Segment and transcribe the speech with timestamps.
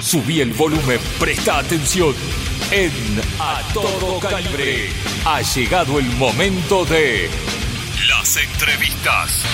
[0.00, 2.14] Subí el volumen, presta atención.
[2.70, 2.92] En
[3.40, 4.90] A Todo Calibre
[5.24, 7.28] ha llegado el momento de
[8.08, 9.44] las entrevistas.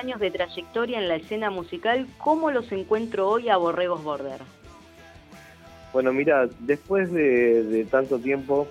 [0.00, 4.40] En la escena musical, ¿cómo los encuentro hoy a Borregos Border?
[5.92, 8.68] Bueno, mira, después de, tanto tiempo,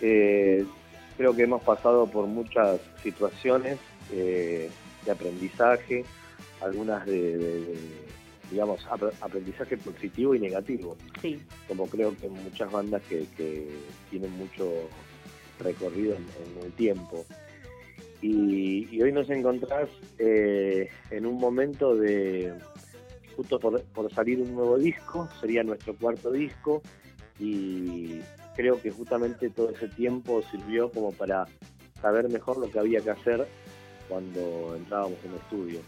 [0.00, 0.64] eh,
[1.16, 3.78] creo que hemos pasado por muchas situaciones
[4.12, 4.70] eh,
[5.04, 6.04] de aprendizaje,
[6.62, 7.76] algunas de,
[8.50, 8.86] digamos,
[9.20, 10.96] aprendizaje positivo y negativo.
[11.20, 11.40] Sí.
[11.66, 13.26] Como creo que muchas bandas que,
[14.08, 14.88] tienen mucho
[15.60, 17.26] recorrido en el tiempo.
[18.20, 22.52] Y, hoy nos encontrás eh, en un momento de
[23.36, 26.82] justo por, salir un nuevo disco, sería nuestro cuarto disco
[27.38, 28.20] y
[28.56, 31.46] creo que justamente todo ese tiempo sirvió como para
[32.02, 33.46] saber mejor lo que había que hacer
[34.08, 35.80] cuando entrábamos en el estudio.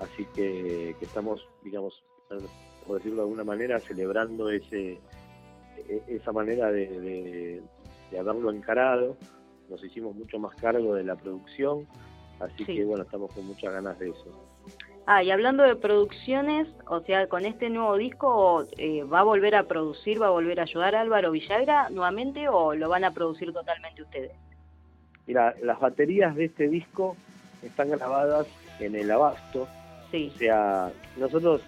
[0.00, 2.02] Así que, estamos, digamos,
[2.86, 4.98] por decirlo de alguna manera, celebrando ese,
[5.88, 7.62] e, esa manera de
[8.18, 9.16] haberlo encarado
[9.70, 11.86] nos hicimos mucho más cargo de la producción,
[12.40, 14.50] así que bueno, estamos con muchas ganas de eso.
[15.06, 19.54] Ah, y hablando de producciones, o sea, con este nuevo disco, eh, ¿va a volver
[19.54, 23.52] a producir, va a volver a ayudar Álvaro Villagra nuevamente o lo van a producir
[23.52, 24.32] totalmente ustedes?
[25.26, 27.16] Mira, las baterías de este disco
[27.62, 28.46] están grabadas
[28.78, 29.68] en el Abasto.
[30.10, 30.32] Sí.
[30.34, 31.62] O sea, nosotros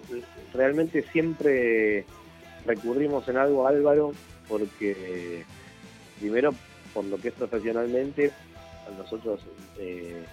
[0.52, 2.04] realmente siempre
[2.66, 4.12] recurrimos en algo a Álvaro
[4.48, 5.44] porque
[6.18, 6.52] primero
[6.92, 8.32] por lo que es profesionalmente,
[8.98, 9.40] nosotros
[9.78, 10.24] eh,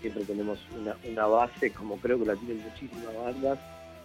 [0.00, 0.58] siempre tenemos
[1.04, 3.58] una, base, como creo que la tienen muchísimas bandas,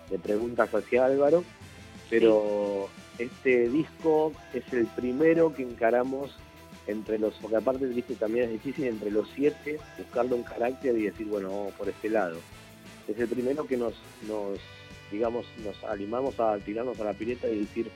[0.10, 1.44] de preguntas hacia Álvaro,
[2.10, 6.36] pero este disco es el primero que encaramos
[6.88, 10.98] entre los, porque aparte el disco también es difícil, entre los siete, buscarle un carácter
[10.98, 12.38] y decir, bueno, vamos por este lado.
[13.08, 13.94] Es el primero que nos,
[14.28, 14.60] nos
[15.12, 17.90] digamos, nos animamos a tirarnos a la pileta y decir,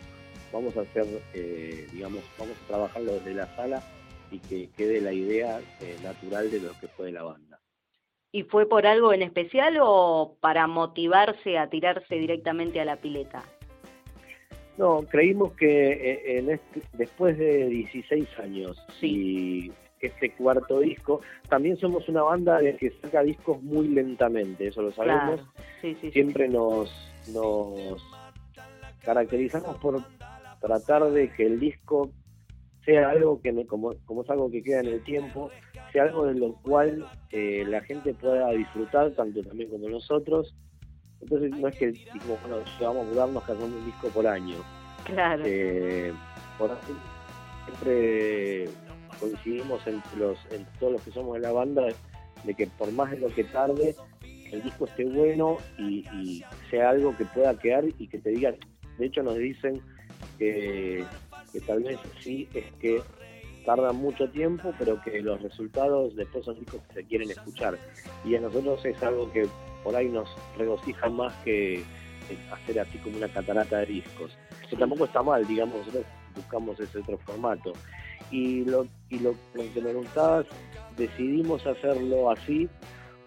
[0.53, 3.83] vamos a hacer, eh, digamos, vamos a trabajarlo desde la sala
[4.31, 7.59] y que quede la idea eh, natural de lo que fue la banda.
[8.31, 13.43] ¿Y fue por algo en especial o para motivarse a tirarse directamente a la pileta?
[14.77, 21.77] No, creímos que eh, en este, después de 16 años y este cuarto disco, también
[21.77, 25.41] somos una banda que saca discos muy lentamente, eso lo sabemos.
[26.11, 26.91] Siempre nos,
[27.33, 28.03] nos
[29.03, 30.03] caracterizamos por
[30.59, 32.11] tratar de que el disco
[32.87, 35.51] sea algo que, como, como es algo que queda en el tiempo,
[35.91, 40.55] sea algo de lo cual eh, la gente pueda disfrutar, tanto también como nosotros.
[41.19, 44.55] Entonces no es que dijimos, bueno, vamos a mudarnos que un disco por año.
[45.03, 45.43] Claro.
[45.45, 46.13] Eh,
[46.57, 46.71] por
[47.65, 48.69] siempre
[49.19, 50.39] coincidimos entre, los,
[50.79, 51.87] todos los que somos de la banda
[52.45, 53.95] de que por más de lo que tarde,
[54.49, 58.55] el disco esté bueno y, y sea algo que pueda quedar y que te digan,
[58.97, 59.81] de hecho nos dicen
[60.39, 61.03] que
[61.57, 63.01] que tal vez sí es que
[63.65, 67.77] tarda mucho tiempo, pero que los resultados después son discos que se quieren escuchar.
[68.23, 69.47] Y a nosotros es algo que
[69.83, 71.83] por ahí nos regocija más que
[72.51, 74.37] hacer así como una catarata de discos.
[74.69, 76.05] Que tampoco está mal, digamos, nosotros
[76.35, 77.73] buscamos ese otro formato.
[78.29, 80.45] Y lo, y lo, que me preguntabas,
[80.95, 82.69] decidimos hacerlo así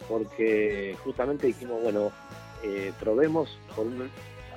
[0.09, 2.13] porque justamente dijimos, bueno,
[2.63, 3.87] eh, probemos por,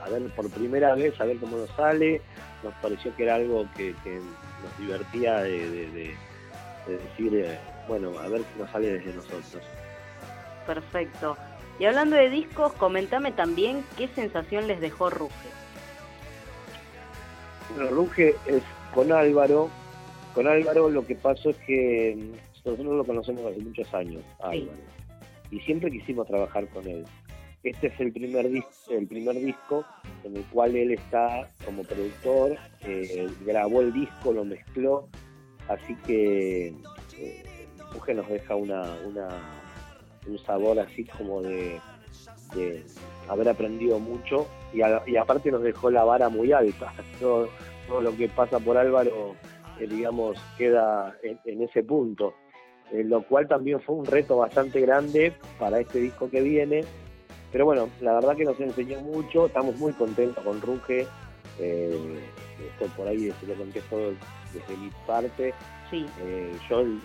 [0.03, 2.21] a ver, por primera vez a ver cómo nos sale,
[2.63, 6.15] nos pareció que era algo que, nos divertía de,
[6.87, 7.57] decir, eh,
[7.87, 9.63] bueno, a ver qué nos sale desde nosotros.
[10.65, 11.37] Perfecto.
[11.79, 15.49] Y hablando de discos, comentame también qué sensación les dejó Ruge.
[17.75, 18.63] Bueno, Ruge es
[18.93, 19.69] con Álvaro.
[20.35, 24.77] Con Álvaro lo que pasó es que mm, nosotros lo conocemos hace muchos años, Álvaro.
[25.51, 27.05] Y siempre quisimos trabajar con él.
[27.63, 29.85] Este es el primer, el primer disco
[30.25, 35.07] en el cual él está como productor, eh, grabó el disco, lo mezcló,
[35.69, 36.75] así que
[37.17, 37.43] eh,
[38.13, 39.29] nos deja una, una,
[40.27, 41.79] un sabor así como de,
[43.27, 44.81] haber aprendido mucho y,
[45.15, 46.93] aparte nos dejó la vara muy alta.
[47.19, 47.47] Todo,
[47.87, 49.35] todo lo que pasa por Álvaro,
[49.79, 52.33] eh, digamos, queda en, ese punto.
[52.91, 56.83] Eh, lo cual también fue un reto bastante grande para este disco que viene,
[57.53, 61.07] pero bueno, la verdad que nos enseñó mucho, estamos muy contentos con Ruge.
[61.59, 62.19] Eh,
[62.67, 64.11] esto por ahí se lo conté todo
[64.51, 65.53] desde mi parte.
[65.91, 66.03] Sí.
[66.21, 66.99] Eh, yo el,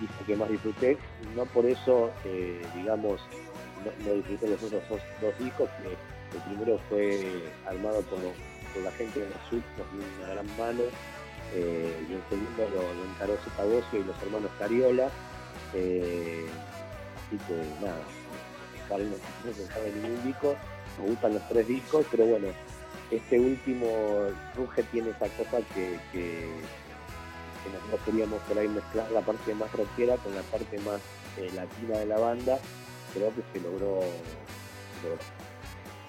[0.00, 0.98] disco que más disfruté,
[1.36, 3.20] no por eso, eh, digamos,
[4.04, 4.82] no, disfruté los otros
[5.20, 8.18] dos, discos, el primero fue armado por,
[8.82, 9.62] la gente de la nos dio
[10.18, 10.82] una gran mano,
[11.54, 15.06] y el segundo lo, lo encaró Zetabocio y los hermanos Cariola.
[15.70, 18.02] así que nada,
[18.88, 19.16] para no,
[19.52, 20.56] se sabe ningún disco,
[21.00, 22.48] me gustan los tres discos, pero bueno,
[23.10, 23.86] este último
[24.56, 26.48] Ruge tiene esa cosa que, que,
[27.72, 31.00] nosotros queríamos por ahí mezclar la parte más rockera con la parte más
[31.38, 32.58] eh, latina de la banda,
[33.14, 34.00] creo que se logró,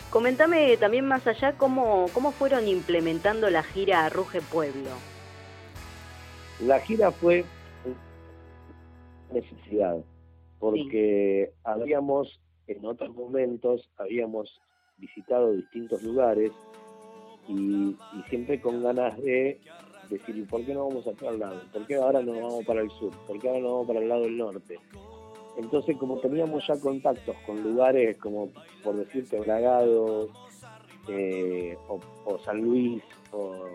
[0.09, 4.91] Comentame también más allá cómo, cómo fueron implementando la gira Ruge Pueblo.
[6.61, 7.43] La gira fue
[9.31, 9.97] necesidad,
[10.59, 14.61] porque habíamos en otros momentos habíamos
[14.97, 16.51] visitado distintos lugares
[17.47, 17.95] y,
[18.29, 19.59] siempre con ganas de
[20.09, 21.61] decir, ¿y por qué no vamos a otro lado?
[21.71, 23.11] ¿Por qué ahora no vamos para el sur?
[23.27, 24.79] ¿Por qué ahora no vamos para el lado del norte?
[25.57, 28.49] Entonces, como teníamos ya contactos con lugares como,
[28.83, 30.29] por decirte, Bragado,
[31.07, 33.67] eh, o, San Luis, o,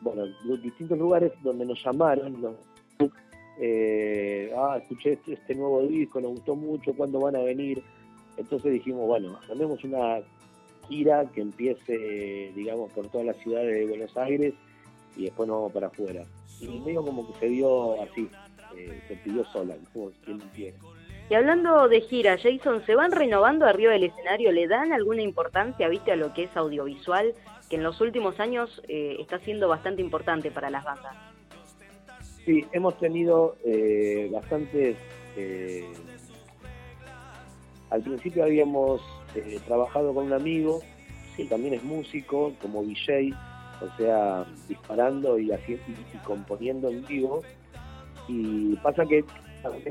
[0.00, 0.24] bueno,
[0.62, 2.56] distintos lugares donde nos llamaron, nos
[3.62, 7.82] eh, ah, escuché este, este, nuevo disco, nos gustó mucho, ¿cuándo van a venir?
[8.38, 10.20] Entonces dijimos, bueno, hacemos una
[10.88, 14.54] gira que empiece, digamos, por todas las ciudades de Buenos Aires
[15.14, 16.24] y después nos vamos para afuera.
[16.58, 18.30] Y medio como que se dio así,
[18.76, 19.76] eh, se pidió sola.
[21.28, 24.52] Y hablando de gira, Jason, ¿se van renovando arriba del escenario?
[24.52, 27.34] ¿Le dan alguna importancia, viste, a lo que es audiovisual,
[27.68, 31.29] que en los últimos años eh, está siendo bastante importante para las bandas?
[32.44, 34.96] Sí, hemos tenido eh, bastantes...
[35.36, 35.84] Eh,
[37.90, 39.00] al principio habíamos
[39.34, 40.80] eh, trabajado con un amigo
[41.36, 43.32] que también es músico, como DJ,
[43.80, 47.42] o sea, disparando y, haciendo, y, componiendo en vivo.
[48.28, 49.24] Y pasa que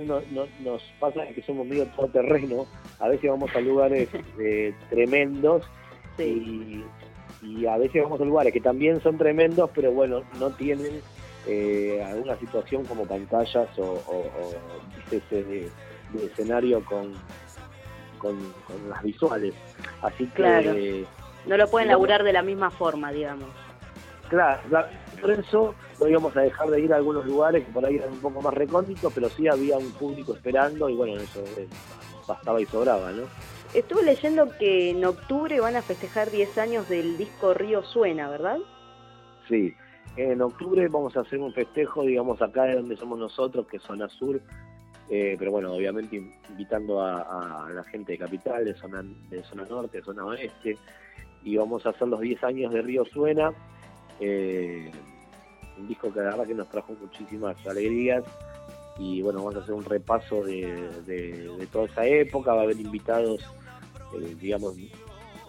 [0.05, 0.21] no,
[0.63, 2.65] nos pasa que somos medio terreno,
[2.99, 4.07] a veces vamos a lugares
[4.89, 5.63] tremendos
[6.17, 6.83] y,
[7.41, 11.01] y, a veces vamos a lugares que también son tremendos, pero bueno, no tienen
[11.47, 14.01] eh, alguna situación como pantallas o,
[15.11, 15.69] de,
[16.23, 17.13] escenario con,
[18.17, 18.37] con,
[18.89, 19.53] las visuales.
[20.01, 20.33] Así que.
[20.33, 20.73] Claro.
[21.45, 23.49] no lo pueden laburar de la misma forma, digamos.
[24.29, 24.61] Claro,
[25.19, 28.11] por eso no íbamos a dejar de ir a algunos lugares que por ahí eran
[28.11, 31.67] un poco más recónditos, pero sí había un público esperando y bueno, eso eh,
[32.27, 33.23] bastaba y sobraba, ¿no?
[33.73, 38.59] Estuve leyendo que en octubre van a festejar 10 años del disco Río Suena, ¿verdad?
[39.47, 39.75] Sí,
[40.17, 43.83] en octubre vamos a hacer un festejo, digamos, acá de donde somos nosotros, que es
[43.83, 44.41] zona sur,
[45.09, 46.17] eh, pero bueno, obviamente
[46.49, 50.77] invitando a, la gente de Capital, de zona, de zona norte, de zona oeste,
[51.43, 53.51] y vamos a hacer los 10 años de Río Suena,
[54.19, 54.91] eh,
[55.77, 58.23] un disco que la verdad que nos trajo muchísimas alegrías,
[58.99, 63.41] y bueno, vamos a hacer un repaso de, toda esa época, va a haber invitados,
[64.15, 64.75] eh, digamos,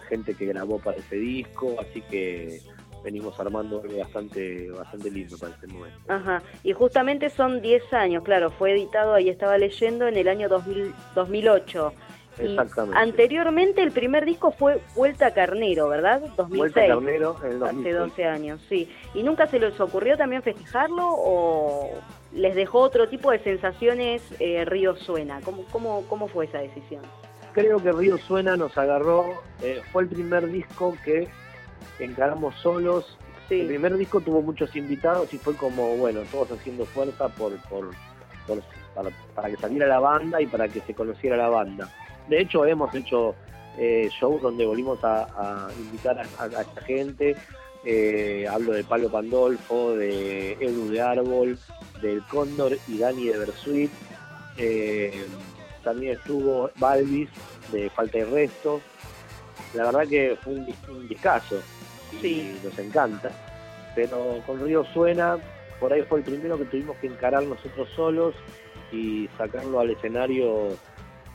[0.07, 2.61] gente que grabó para ese disco, así que
[3.03, 5.97] venimos armando bastante bastante lindo para este momento.
[6.07, 10.49] Ajá, y justamente son 10 años, claro, fue editado, ahí estaba leyendo, en el año
[10.49, 11.93] 2000, 2008.
[12.39, 12.97] Exactamente.
[12.97, 16.21] anteriormente el primer disco fue Vuelta a Carnero, ¿verdad?
[16.37, 16.57] 2006.
[16.57, 17.79] Vuelta a Carnero en 2006.
[17.79, 18.89] Hace 12 años, sí.
[19.13, 21.91] ¿Y nunca se les ocurrió también festejarlo o
[22.33, 25.41] les dejó otro tipo de sensaciones eh, Río Suena?
[25.41, 27.01] ¿Cómo, cómo, ¿Cómo fue esa decisión?
[27.53, 29.25] Creo que Río Suena nos agarró,
[29.61, 31.27] eh, fue el primer disco que
[31.99, 33.17] encaramos solos.
[33.49, 37.91] El primer disco tuvo muchos invitados y fue como, bueno, todos haciendo fuerza por, por,
[39.35, 41.89] para, que saliera la banda y para que se conociera la banda.
[42.29, 43.35] De hecho, hemos hecho
[43.77, 47.35] eh, shows donde volvimos a, invitar a, esta gente.
[47.83, 51.57] Eh, hablo de Palo Pandolfo, de Edu de Árbol,
[52.01, 53.91] del Cóndor y Dani de Bersuit.
[54.57, 55.25] Eh,
[55.83, 57.29] también estuvo Balvis
[57.71, 58.81] de Falta de Resto.
[59.73, 61.61] La verdad que fue un, un discazo
[62.21, 63.31] y nos encanta.
[63.95, 65.37] Pero con Río Suena,
[65.79, 68.35] por ahí fue el primero que tuvimos que encarar nosotros solos
[68.91, 70.69] y sacarlo al escenario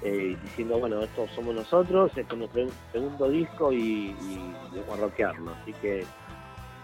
[0.02, 5.52] eh, diciendo, bueno, esto somos nosotros, esto es nuestro segundo disco y, y debemos rockearlo.
[5.62, 6.05] Así que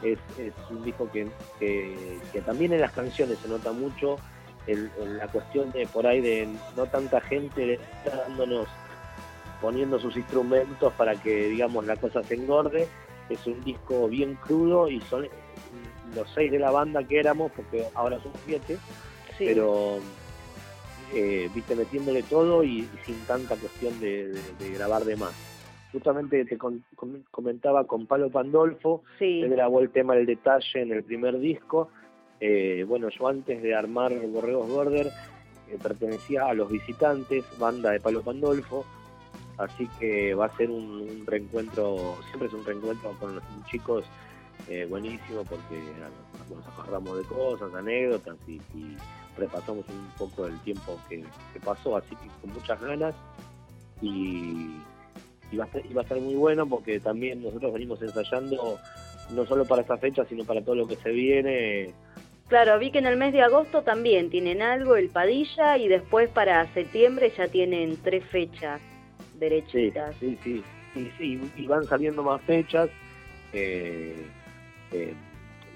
[0.02, 0.18] es,
[0.70, 1.28] un disco que,
[1.58, 4.16] que, también en las canciones se nota mucho
[4.66, 8.66] el, la cuestión de por ahí de no tanta gente dándonos,
[9.62, 12.88] poniendo sus instrumentos para que digamos la cosa se engorde.
[13.30, 15.26] Es un disco bien crudo y son
[16.14, 18.76] los seis de la banda que éramos, porque ahora son siete,
[19.38, 20.00] pero
[21.14, 24.34] eh, viste metiéndole todo y, sin tanta cuestión de,
[24.74, 25.32] grabar de más.
[25.92, 26.58] Justamente te
[27.30, 29.42] comentaba con Palo Pandolfo, sí.
[29.42, 31.88] él grabó el tema El Detalle en el primer disco.
[32.40, 38.00] Eh, bueno, yo antes de armar Borregos Border eh, pertenecía a Los Visitantes, banda de
[38.00, 38.84] Palo Pandolfo,
[39.58, 44.04] así que va a ser un, reencuentro, siempre es un reencuentro con los chicos
[44.88, 45.82] buenísimo porque
[46.48, 48.60] nos acordamos de cosas, anécdotas y
[49.36, 51.24] repasamos un poco el tiempo que,
[51.64, 53.14] pasó, así que con muchas ganas
[54.00, 54.78] y,
[55.58, 58.78] va a estar, muy bueno porque también nosotros venimos ensayando
[59.30, 61.94] no solo para esta fecha, sino para todo lo que se viene.
[62.48, 66.28] Claro, vi que en el mes de agosto también tienen algo, el Padilla, y después
[66.30, 68.80] para septiembre ya tienen tres fechas
[69.42, 70.14] derechitas.
[70.16, 70.62] Sí, sí,
[71.18, 72.88] sí, y, van saliendo más fechas.
[73.52, 74.24] Eh,
[74.92, 75.14] eh,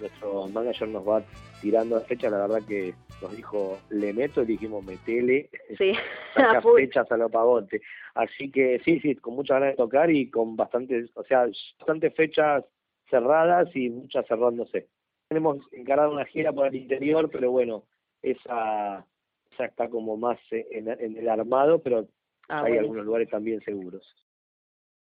[0.01, 1.23] nuestro manager nos va
[1.61, 5.93] tirando la fecha, la verdad que nos dijo, le meto y dijimos, metele, sí,
[6.77, 7.81] fechas a lo pagote.
[8.15, 11.47] Así que sí, sí, con muchas ganas de tocar y con bastantes, o sea,
[11.79, 12.65] bastantes fechas
[13.11, 14.89] cerradas y muchas cerrándose.
[15.29, 17.85] Tenemos encarado una gira por el interior, pero bueno,
[18.23, 19.05] esa,
[19.53, 22.07] esa está como más en, el armado, pero
[22.49, 24.15] ah, hay algunos lugares también seguros.